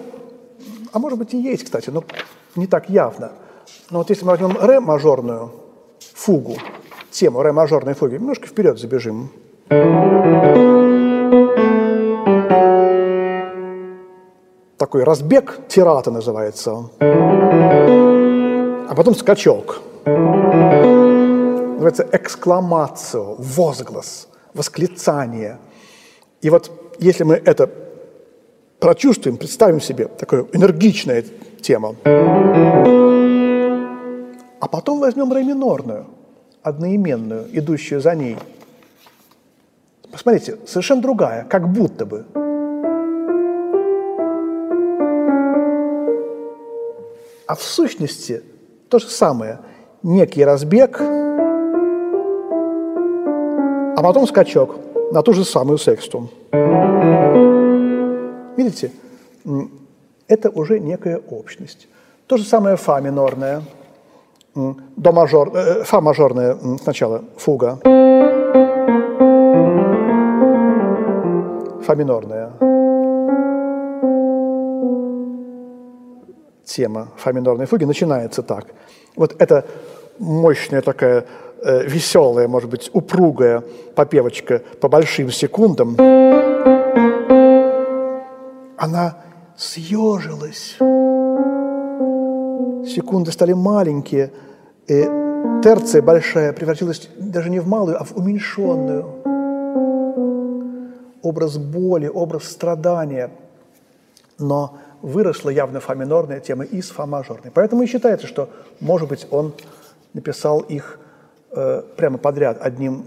[0.92, 2.04] а может быть и есть, кстати, но
[2.56, 3.34] не так явно.
[3.92, 5.52] Но вот если мы возьмем ре мажорную
[6.16, 6.58] фугу,
[7.12, 9.32] тему ре мажорной фуги, немножко вперед забежим.
[14.78, 16.90] Такой разбег тирата называется он.
[18.90, 19.82] А потом скачок.
[20.06, 25.58] Называется экскламацио, возглас, восклицание.
[26.42, 27.70] И вот если мы это
[28.80, 31.24] прочувствуем, представим себе такую энергичная
[31.62, 31.96] тема,
[34.60, 36.08] а потом возьмем ре минорную,
[36.64, 38.38] одноименную, идущую за ней.
[40.12, 42.26] Посмотрите, совершенно другая, как будто бы.
[47.48, 48.44] А в сущности
[48.90, 49.60] то же самое.
[50.04, 51.00] некий разбег,
[53.96, 54.76] а потом скачок
[55.12, 56.30] на ту же самую сексту.
[58.58, 58.92] Видите,
[60.28, 61.88] это уже некая общность.
[62.28, 63.62] То же самое фа минорная,
[64.56, 67.80] до мажор, э, фа мажорная сначала, фуга,
[71.92, 72.52] фа минорная,
[76.64, 78.68] тема фа минорной фуги начинается так.
[79.18, 79.66] Вот это
[80.20, 81.26] мощная такая
[81.62, 83.62] э, веселая, может быть, упругая
[83.94, 85.98] попевочка по большим секундам,
[88.78, 89.18] она
[89.58, 90.78] съежилась.
[92.88, 94.32] Секунды стали маленькие,
[94.88, 95.04] и
[95.62, 99.31] терция большая превратилась даже не в малую, а в уменьшенную.
[101.22, 103.32] Образ боли, образ страдания.
[104.40, 107.52] Но выросла явно фа минорная тема из фа мажорной.
[107.52, 109.54] Поэтому и считается, что, может быть, он
[110.14, 111.00] написал их
[111.52, 113.06] э, прямо подряд, одним,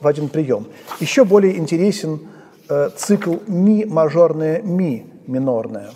[0.00, 0.66] в один прием.
[1.00, 2.20] Еще более интересен
[2.68, 5.90] э, цикл ми мажорная ми минорная.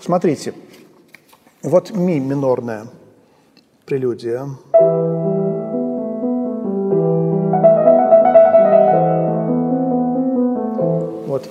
[0.00, 0.54] Смотрите,
[1.62, 2.86] вот ми минорная
[3.86, 4.48] прелюдия.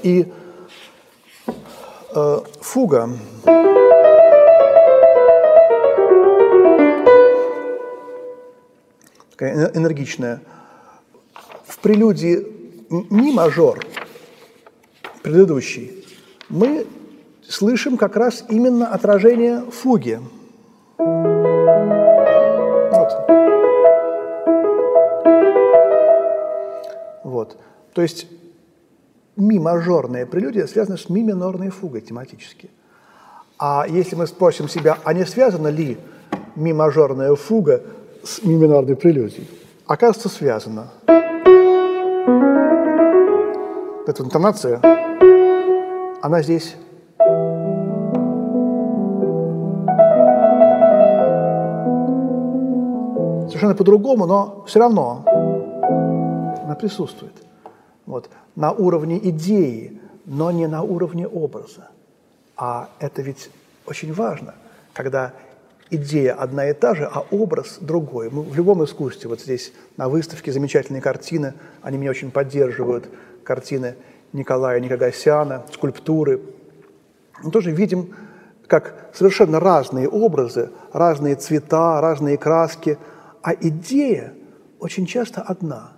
[0.03, 0.31] И
[2.15, 3.09] э, фуга.
[9.31, 10.41] Такая энергичная.
[11.65, 12.45] В прелюдии
[12.89, 13.79] ми мажор,
[15.23, 16.05] предыдущий,
[16.49, 16.85] мы
[17.47, 20.19] слышим как раз именно отражение фуги.
[22.91, 23.11] Вот.
[27.23, 27.57] Вот.
[27.93, 28.27] То есть
[29.37, 32.69] ми-мажорная прелюдия связана с ми-минорной фугой тематически.
[33.57, 35.97] А если мы спросим себя, а не связана ли
[36.55, 37.81] ми-мажорная фуга
[38.23, 39.47] с ми-минорной прелюдией?
[39.87, 40.87] Оказывается, связана.
[44.07, 44.79] Эта интонация,
[46.21, 46.75] она здесь
[53.47, 55.23] совершенно по-другому, но все равно
[56.63, 57.33] она присутствует.
[58.05, 61.89] Вот на уровне идеи, но не на уровне образа.
[62.55, 63.49] А это ведь
[63.85, 64.55] очень важно,
[64.93, 65.33] когда
[65.89, 68.29] идея одна и та же, а образ другой.
[68.29, 73.07] Мы в любом искусстве, вот здесь на выставке замечательные картины, они меня очень поддерживают,
[73.43, 73.95] картины
[74.33, 76.41] Николая Никогасяна, скульптуры.
[77.43, 78.15] Мы тоже видим,
[78.67, 82.97] как совершенно разные образы, разные цвета, разные краски,
[83.41, 84.33] а идея
[84.79, 85.91] очень часто одна.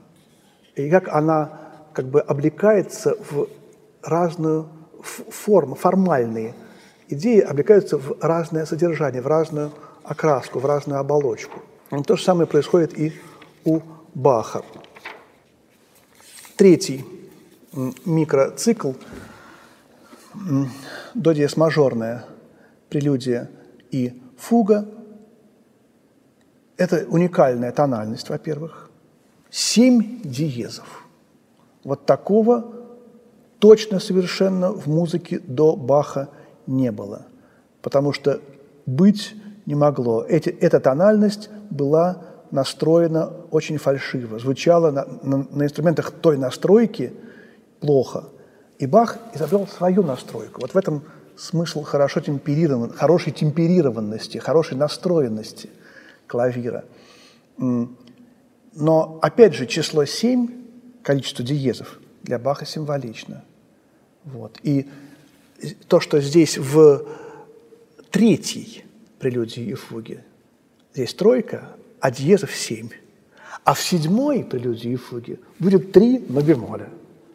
[0.76, 1.67] И как она
[1.98, 3.48] как бы облекается в
[4.04, 4.70] разную
[5.02, 6.54] форму, формальные
[7.10, 9.72] идеи облекаются в разное содержание, в разную
[10.04, 11.60] окраску, в разную оболочку.
[12.06, 13.20] То же самое происходит и
[13.66, 13.82] у
[14.14, 14.62] Баха.
[16.56, 17.04] Третий
[18.06, 18.92] микроцикл
[21.16, 22.26] до диез мажорная
[22.90, 23.50] прелюдия
[23.90, 24.88] и фуга–
[26.78, 28.92] это уникальная тональность, во-первых.
[29.50, 31.04] Семь диезов–
[31.88, 32.66] вот такого
[33.60, 36.28] точно совершенно в музыке до Баха
[36.68, 37.28] не было,
[37.82, 38.42] потому что
[38.86, 39.34] быть
[39.66, 40.26] не могло.
[40.28, 47.14] Эти, эта тональность была настроена очень фальшиво, звучала на, на, на инструментах той настройки
[47.80, 48.26] плохо.
[48.80, 50.60] И Бах изобрел свою настройку.
[50.60, 51.04] Вот в этом
[51.38, 55.70] смысл хорошо темперирован, хорошей темперированности, хорошей настроенности
[56.28, 56.84] клавира.
[57.58, 60.57] Но, опять же, число 7
[61.08, 63.46] количество диезов для Баха символично.
[64.26, 64.60] Вот.
[64.64, 64.90] И
[65.88, 67.08] то, что здесь в
[68.12, 68.84] третьей
[69.18, 70.26] прелюдии и фуге,
[70.94, 71.70] здесь тройка,
[72.02, 72.90] а диезов семь.
[73.64, 76.90] А в седьмой прелюдии и фуге будет три на бемоле.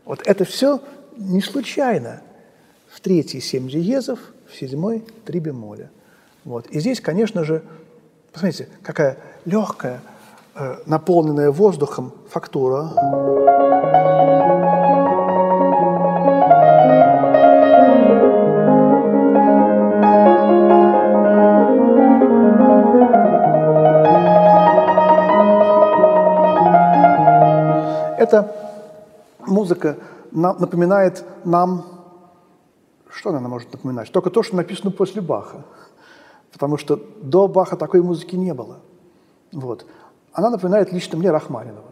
[0.04, 0.82] Вот это все
[1.16, 2.20] не случайно.
[2.90, 4.18] В третьей семь диезов,
[4.50, 5.90] в седьмой три бемоля.
[6.44, 6.66] Вот.
[6.66, 7.62] И здесь, конечно же,
[8.32, 10.02] посмотрите, какая легкая,
[10.86, 12.90] наполненная воздухом фактура.
[28.18, 28.54] Эта
[29.40, 29.96] музыка
[30.30, 31.84] напоминает нам,
[33.10, 34.10] что она может напоминать?
[34.12, 35.64] Только то, что написано после Баха.
[36.52, 38.78] Потому что до Баха такой музыки не было.
[39.52, 39.86] Вот
[40.34, 41.90] она напоминает лично мне Рахманинова.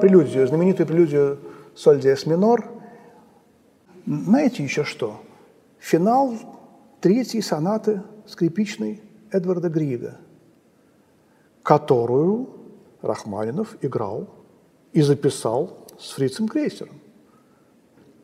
[0.00, 1.38] Прелюдию, знаменитую прелюдию
[1.76, 2.64] соль диез минор.
[4.06, 5.20] Знаете еще что?
[5.78, 6.34] Финал
[7.00, 10.18] третьей сонаты скрипичной Эдварда Грига–
[11.64, 12.50] которую
[13.02, 14.28] Рахманинов играл
[14.92, 17.00] и записал с фрицем Крейсером.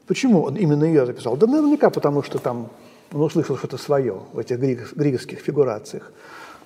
[0.06, 1.36] Почему он именно ее записал?
[1.36, 2.68] Да наверняка потому, что там
[3.12, 6.12] он услышал что-то свое в этих григовских фигурациях.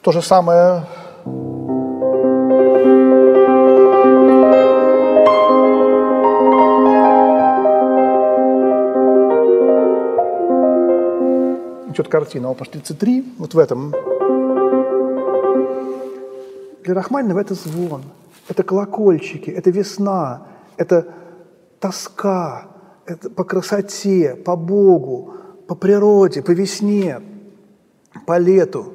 [0.03, 0.87] То же самое
[11.91, 13.95] идет картина опус 33, вот в этом.
[16.85, 18.03] Для Рахманинова это звон,
[18.47, 21.15] это колокольчики, это весна, это
[21.81, 22.69] тоска,
[23.07, 25.35] это по красоте, по Богу,
[25.67, 27.23] по природе, по весне,
[28.27, 28.93] по лету.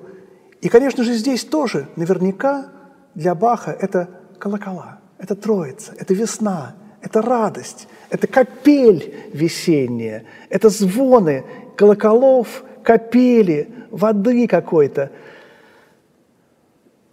[0.62, 2.68] И, конечно же, здесь тоже наверняка
[3.16, 11.44] для Баха это колокола, это троица, это весна, это радость, это капель весенняя, это звоны
[11.76, 15.10] колоколов, капели, воды какой-то.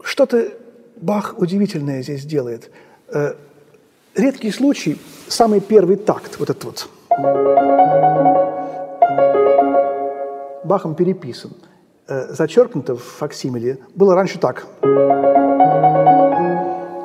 [0.03, 0.66] Что-то
[0.97, 2.71] Бах удивительное здесь делает.
[3.09, 3.35] Э,
[4.15, 6.89] редкий случай, самый первый такт, вот этот вот.
[10.65, 11.53] Бахом переписан.
[12.09, 13.79] Э, зачеркнуто в факсимиле.
[13.95, 14.67] Было раньше так.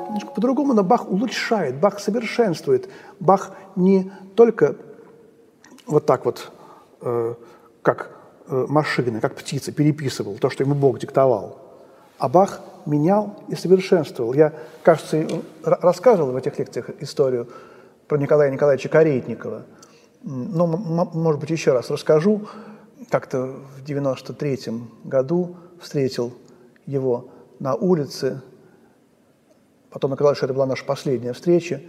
[0.07, 2.87] Немножко по-другому, но Бах улучшает, Бах совершенствует.
[3.19, 4.77] Бах не только
[5.85, 6.49] вот так вот,
[7.01, 7.35] э,
[7.81, 8.11] как
[8.47, 11.57] машины, как птица, переписывал то, что ему Бог диктовал.
[12.17, 14.33] А Бах менял и совершенствовал.
[14.33, 15.27] Я, кажется,
[15.63, 17.49] рассказывал в этих лекциях историю
[18.07, 19.63] про Николая Николаевича Каретникова.
[20.23, 22.47] Но, может быть, еще раз расскажу.
[23.09, 24.59] Как-то в 93
[25.03, 26.33] году встретил
[26.85, 28.41] его на улице.
[29.89, 31.81] Потом оказалось, что это была наша последняя встреча.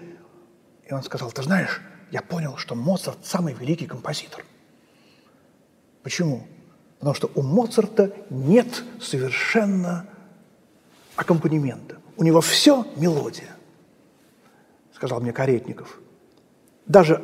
[0.88, 4.44] И он сказал, ты знаешь, я понял, что Моцарт самый великий композитор.
[6.02, 6.46] Почему?
[6.98, 10.06] Потому что у Моцарта нет совершенно
[11.16, 11.96] аккомпанемента.
[12.16, 13.56] У него все мелодия,
[14.94, 16.00] сказал мне Каретников.
[16.86, 17.22] Даже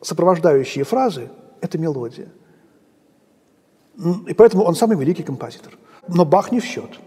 [0.00, 2.28] сопровождающие фразы– это мелодия.
[4.26, 5.76] И поэтому он самый великий композитор.
[6.06, 7.00] Но Бах не в счет.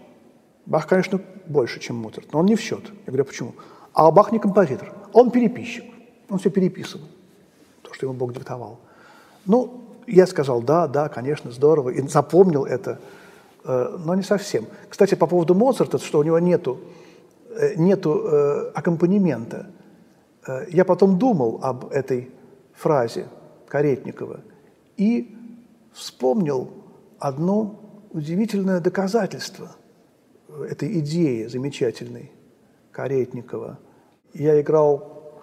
[0.66, 2.84] Бах, конечно, больше, чем Моцарт, но он не в счет.
[2.84, 3.54] Я говорю, почему?
[3.92, 5.84] А Бах не композитор, он переписчик.
[6.28, 7.06] Он все переписывал,
[7.82, 8.78] то, что ему Бог диктовал.
[9.46, 13.00] Ну, я сказал, да, да, конечно, здорово, и запомнил это,
[13.64, 14.66] но не совсем.
[14.88, 16.80] Кстати, по поводу Моцарта, что у него нету,
[17.50, 19.66] э, нету э, аккомпанемента.
[20.70, 22.30] Я потом думал об этой
[22.74, 23.26] фразе
[23.68, 24.40] Каретникова
[24.96, 25.36] и
[25.92, 26.70] вспомнил
[27.18, 27.78] одно
[28.10, 29.76] удивительное доказательство
[30.68, 32.32] этой идеи замечательной
[32.90, 33.78] Каретникова.
[34.32, 35.42] Я играл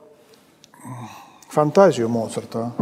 [1.50, 2.74] фантазию Моцарта.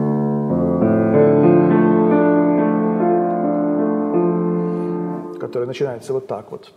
[5.56, 6.74] Который начинается вот так вот.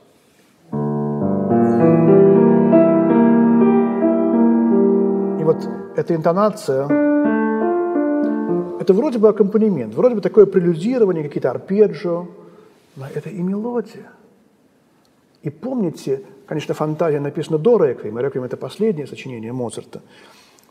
[5.41, 6.85] И вот эта интонация,
[8.81, 12.29] это вроде бы аккомпанемент, вроде бы такое прелюдирование, какие-то арпеджио,
[12.95, 14.13] но это и мелодия.
[15.43, 20.03] И помните, конечно, фантазия написана до Реквиема, Реквием– это последнее сочинение Моцарта.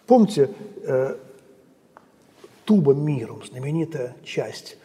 [0.06, 0.50] Помните,
[0.84, 1.17] э,
[2.63, 4.78] туба мирум, знаменитая часть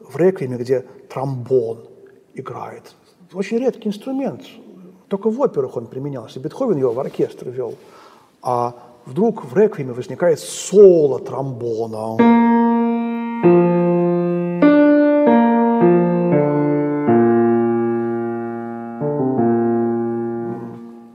[0.00, 1.88] в Реквиеме, где тромбон–
[2.34, 2.94] играет.
[3.32, 4.42] Очень редкий инструмент.
[5.08, 6.40] Только в операх он применялся.
[6.40, 7.74] Бетховен его в оркестр вел.
[8.42, 8.74] А
[9.06, 12.16] вдруг в реквиеме возникает соло тромбона.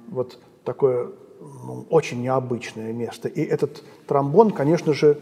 [0.10, 3.28] Вот такое ну, очень необычное место.
[3.28, 5.20] И этот тромбон, конечно же,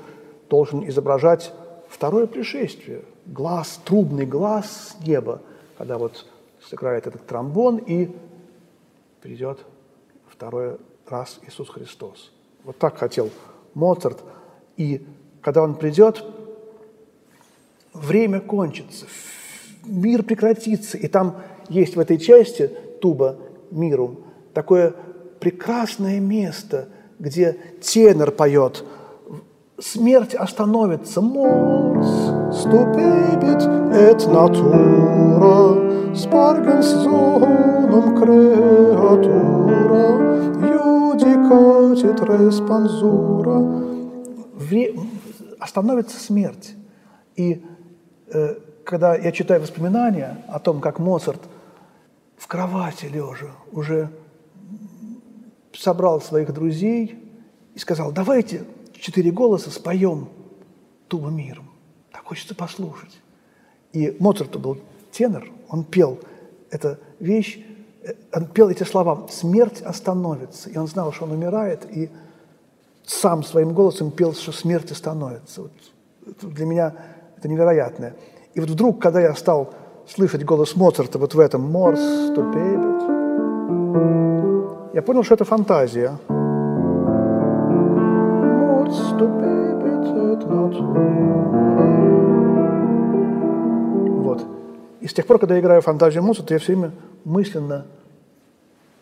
[0.50, 1.54] должен изображать
[1.90, 3.04] второе пришествие.
[3.26, 5.42] Глаз, трубный глаз с неба–
[5.78, 6.26] когда вот
[6.62, 8.10] сыграет этот тромбон и
[9.22, 9.60] придет
[10.28, 12.32] второй раз Иисус Христос.
[12.64, 13.30] Вот так хотел
[13.74, 14.24] Моцарт.
[14.78, 15.06] И
[15.42, 16.24] когда он придет,
[17.94, 19.06] время кончится,
[19.86, 20.98] мир прекратится.
[20.98, 22.68] И там есть в этой части
[23.02, 23.38] туба
[23.72, 24.24] миру
[24.54, 24.94] такое
[25.40, 28.84] прекрасное место, где тенор поет–
[29.80, 31.22] смерть остановится.
[31.22, 32.08] Морс
[32.60, 33.62] ступебит
[33.94, 39.26] et natura, spargens zonum creatura,
[40.62, 43.86] judicatit respansura.
[45.60, 46.76] Остановится смерть.
[47.36, 47.64] И
[48.28, 51.42] э, когда я читаю воспоминания о том, как Моцарт
[52.38, 54.10] в кровати лежа уже
[55.74, 57.20] собрал своих друзей
[57.74, 58.64] и сказал, давайте
[59.06, 60.30] четыре голоса споем
[61.08, 61.70] «Туба миром».
[62.12, 63.16] Так хочется послушать.
[63.94, 64.80] И Моцарт был
[65.12, 66.18] тенор, он пел
[66.72, 67.64] эту вещь,
[68.02, 70.72] э, он пел эти слова «Смерть остановится».
[70.72, 72.10] И он знал, что он умирает, и
[73.06, 75.62] сам своим голосом пел, что смерть остановится.
[75.62, 75.72] Вот
[76.42, 76.96] для меня
[77.38, 78.16] это невероятное.
[78.56, 79.76] И вот вдруг, когда я стал
[80.08, 82.00] слышать голос Моцарта вот в этом «Морс,
[82.32, 83.04] ступебет»,
[84.96, 86.18] я понял, что это фантазия.
[94.24, 94.46] Вот.
[95.02, 96.92] И с тех пор, когда я играю фантазию Моцарта, я все время
[97.24, 97.86] мысленно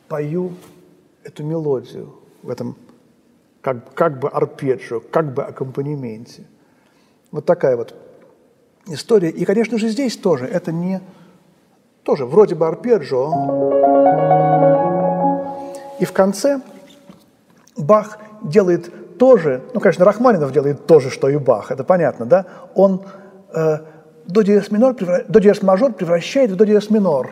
[0.08, 0.52] пою
[1.24, 2.76] эту мелодию в этом
[3.62, 6.44] как, как бы арпеджио, как бы аккомпанементе.
[7.32, 7.96] Вот такая вот
[8.88, 9.30] история.
[9.30, 11.02] И, конечно же, здесь тоже это не
[12.04, 13.32] тоже вроде бы арпеджио.
[16.00, 16.62] И в конце
[17.78, 22.46] Бах делает тоже, ну, конечно, Рахманинов делает то же, что и Бах, это понятно, да?
[22.76, 23.04] Он
[23.54, 23.78] э,
[24.26, 27.32] до диез минор, до диез мажор превращает в до диез минор.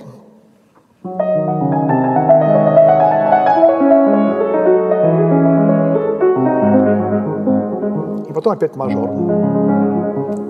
[8.30, 9.10] И потом опять мажор.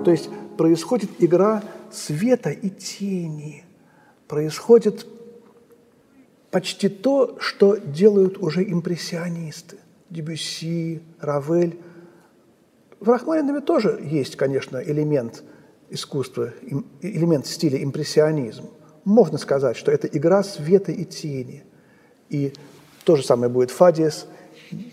[0.04, 3.64] То есть происходит игра света и тени.
[4.28, 5.06] Происходит
[6.50, 9.78] почти то, что делают уже импрессионисты.
[10.12, 11.78] Дебюсси, Равель.
[13.00, 15.42] В Рахманинове тоже есть, конечно, элемент
[15.88, 16.50] искусства,
[17.00, 18.68] элемент стиля импрессионизм.
[19.04, 21.64] Можно сказать, что это игра света и тени.
[22.28, 22.52] И
[23.04, 24.26] то же самое будет фадиес,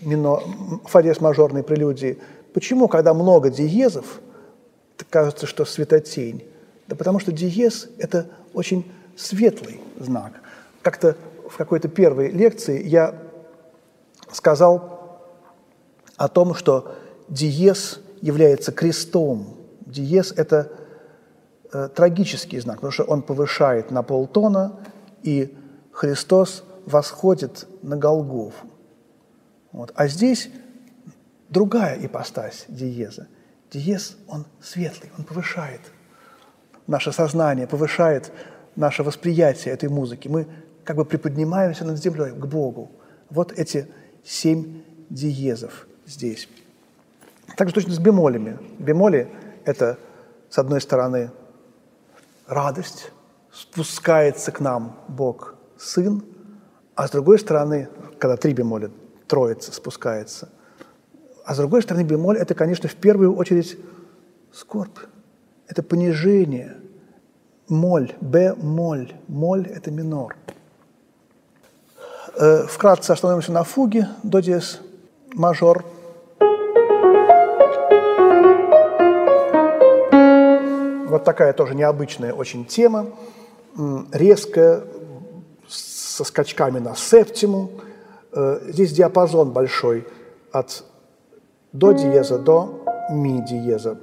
[0.00, 0.40] мино,
[0.86, 2.18] фадиес мажорной прелюдии.
[2.54, 4.20] Почему, когда много диезов,
[5.10, 6.44] кажется, что светотень?
[6.88, 10.40] Да потому что диез– это очень светлый знак.
[10.80, 11.16] Как-то
[11.48, 13.14] в какой-то первой лекции я
[14.32, 14.99] сказал
[16.20, 16.96] о том, что
[17.28, 19.56] диез является крестом.
[19.86, 20.70] Диез– это
[21.72, 24.78] э, трагический знак, потому что он повышает на полтона,
[25.22, 25.56] и
[25.92, 28.66] Христос восходит на Голгофу.
[29.72, 29.92] Вот.
[29.94, 30.50] А здесь
[31.48, 33.26] другая ипостась диеза.
[33.72, 35.80] Диез, он светлый, он повышает
[36.86, 38.30] наше сознание, повышает
[38.76, 40.28] наше восприятие этой музыки.
[40.28, 40.46] Мы
[40.84, 42.90] как бы приподнимаемся над землей к Богу.
[43.30, 43.88] Вот эти
[44.22, 46.48] семь диезов здесь.
[47.56, 48.58] Также точно с бемолями.
[48.78, 49.28] Бемоли–
[49.64, 49.98] это,
[50.48, 51.30] с одной стороны,
[52.46, 53.12] радость,
[53.52, 56.22] спускается к нам Бог Сын,
[56.94, 57.88] а с другой стороны,
[58.18, 58.90] когда три бемоля,
[59.26, 60.48] Троица спускается,
[61.44, 63.78] а с другой стороны, бемоль– это, конечно, в первую очередь
[64.52, 64.98] скорбь,
[65.66, 66.76] это понижение,
[67.68, 70.36] моль, б-моль, моль– это минор–
[72.36, 74.80] Э, вкратце остановимся на фуге до диез
[75.34, 75.84] мажор.
[81.10, 83.06] Вот такая тоже необычная очень тема,
[84.12, 84.84] резкая,
[85.66, 87.72] со скачками на септиму.
[88.32, 90.06] Э, здесь диапазон большой
[90.52, 90.84] от
[91.72, 93.98] до диеза до ми диеза,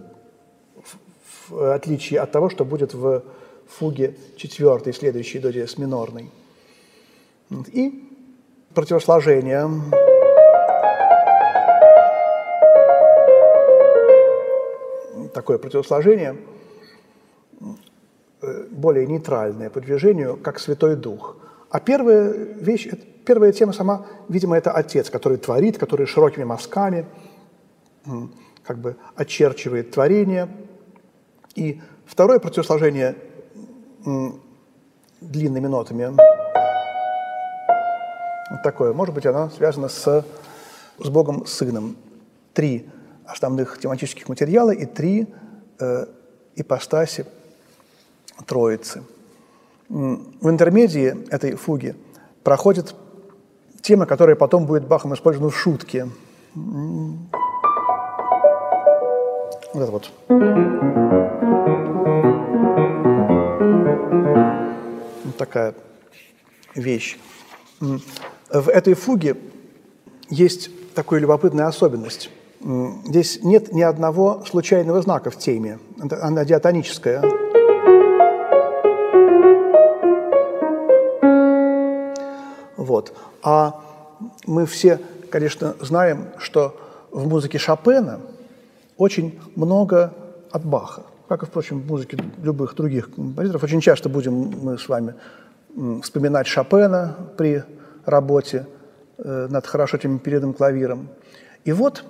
[1.48, 3.24] в отличие от того, что будет в
[3.68, 6.30] фуге четвертой, следующей до диез минорной.
[7.68, 8.04] И
[8.74, 9.70] противосложение.
[15.34, 16.57] Такое противосложение, э,
[18.72, 21.38] более нейтральное по движению, как Святой Дух.
[21.70, 22.88] А первая вещь,
[23.26, 27.06] первая тема сама, видимо, это Отец, который творит, который широкими мазками
[28.64, 30.50] как бы очерчивает творение.
[31.56, 33.16] И второе противосложение
[35.22, 36.14] длинными нотами
[38.50, 38.94] вот такое.
[38.94, 40.26] Может быть, оно связано с,
[41.00, 41.98] с Богом Сыном.
[42.54, 42.90] Три
[43.26, 45.28] основных тематических материала и три
[45.80, 46.06] э,
[46.56, 47.26] ипостаси
[48.46, 49.04] Троицы.
[49.90, 51.96] В интермедии этой фуги
[52.44, 52.96] проходит
[53.82, 56.10] тема, которая потом будет Бахом использована в шутке.
[59.74, 60.12] Вот это вот.
[65.24, 65.74] Вот такая
[66.76, 67.18] вещь.
[67.80, 69.36] В этой фуге
[70.30, 72.30] есть такая любопытная особенность.
[73.06, 75.80] Здесь нет ни одного случайного знака в теме.
[76.00, 77.22] Она диатоническая.
[82.78, 83.14] Вот.
[83.44, 83.82] А
[84.46, 85.00] мы все,
[85.30, 86.76] конечно, знаем, что
[87.12, 88.20] в музыке Шопена
[88.98, 90.14] очень много
[90.52, 91.04] от Баха.
[91.28, 93.64] Как и, впрочем, в музыке любых других композиторов.
[93.64, 95.16] Очень часто будем мы с вами
[96.02, 97.64] вспоминать Шопена при
[98.06, 98.66] работе
[99.18, 101.10] э, над хорошо этим передом клавиром.
[101.66, 102.04] И вот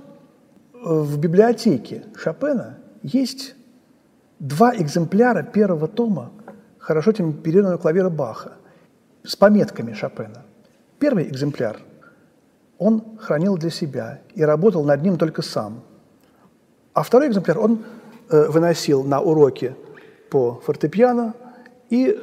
[0.74, 3.56] в библиотеке Шопена есть
[4.40, 6.32] два экземпляра первого тома
[6.78, 8.54] хорошо темперированного клавира Баха
[9.24, 10.47] с пометками Шопена.
[11.00, 11.80] Первый экземпляр
[12.78, 15.84] он хранил для себя и работал над ним только сам.
[16.94, 17.84] А второй экземпляр он
[18.30, 19.76] э, выносил на уроки
[20.30, 21.34] по фортепиано,
[21.90, 22.20] и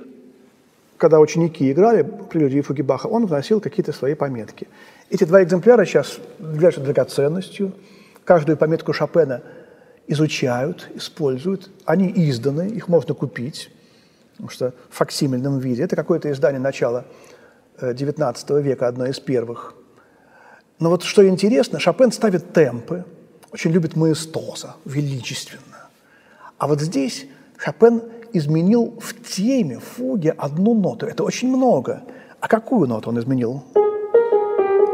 [0.97, 4.68] когда ученики играли прелюдии и фуги Баха, он вносил какие-то свои пометки.
[5.11, 7.72] Эти два экземпляра сейчас являются драгоценностью.
[8.25, 9.43] Каждую пометку Шопена
[10.07, 11.70] изучают, используют.
[11.85, 13.70] Они изданы, их можно купить,
[14.33, 15.83] потому что в факсимильном виде.
[15.83, 17.05] Это какое-то издание начала
[17.81, 19.75] XIX э, века, одно из первых.
[20.79, 23.05] Но вот что интересно, Шопен ставит темпы,
[23.53, 25.89] очень любит маэстоза, величественно.
[26.59, 28.03] А вот здесь Шопен
[28.33, 31.07] изменил в теме, в фуге одну ноту.
[31.07, 32.03] Это очень много.
[32.41, 33.62] А какую ноту он изменил?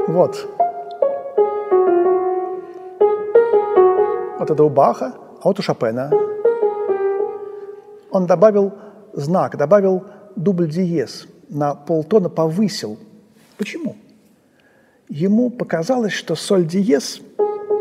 [0.09, 0.47] Вот.
[4.39, 6.11] Вот это у Баха, а вот у Шопена.
[8.11, 8.73] Он добавил
[9.13, 10.05] знак, добавил
[10.37, 12.99] дубль диез, на полтона повысил.
[13.59, 13.97] Почему?
[15.09, 17.21] Ему показалось, что соль диез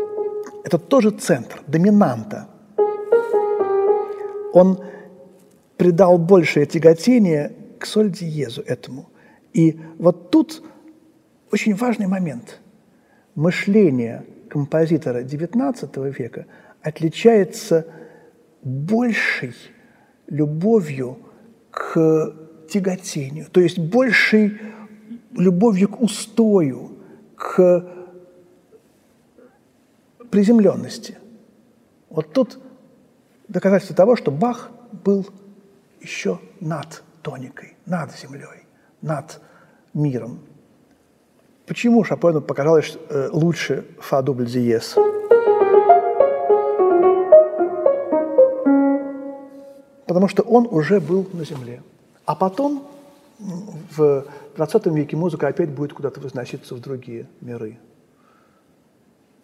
[0.64, 2.48] –это тоже центр, доминанта.
[4.52, 4.80] Он
[5.76, 9.08] придал большее тяготение к соль диезу этому.
[9.52, 10.62] И вот тут
[11.52, 12.60] очень важный момент.
[13.36, 16.46] Мышление композитора XIX века
[16.82, 17.86] отличается
[18.62, 19.54] большей
[20.26, 21.18] любовью
[21.70, 22.34] к
[22.70, 24.58] тяготению, то есть большей
[25.36, 26.92] любовью к устою,
[27.36, 27.84] к
[30.30, 31.18] приземленности.
[32.08, 32.58] Вот тут
[33.48, 34.70] доказательство того, что Бах
[35.04, 35.26] был
[36.00, 38.66] еще над тоникой, над землей,
[39.02, 39.40] над
[39.92, 40.40] миром.
[41.66, 44.96] Почему Шопену показалось э, лучше фа дубль диез?
[50.06, 51.82] Потому что он уже был на земле.
[52.24, 52.86] А потом
[53.38, 57.78] в 20 веке музыка опять будет куда-то возноситься в другие миры.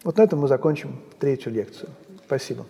[0.03, 1.89] Вот на этом мы закончим третью лекцию.
[2.25, 2.65] Спасибо.